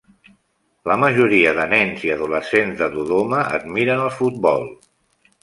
La 0.91 0.95
majoria 1.01 1.51
de 1.59 1.65
nens 1.73 2.05
i 2.07 2.11
adolescents 2.15 2.81
de 2.81 2.89
Dodoma 2.97 3.45
admiren 3.59 4.03
el 4.09 4.13
futbol. 4.19 4.69